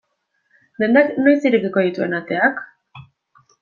Dendak 0.85 1.13
noiz 1.27 1.39
irekiko 1.51 1.87
dituen 1.91 2.19
ateak? 2.23 2.69